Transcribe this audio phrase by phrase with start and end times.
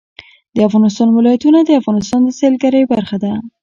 [0.55, 3.33] د افغانستان ولايتونه د افغانستان د سیلګرۍ برخه ده.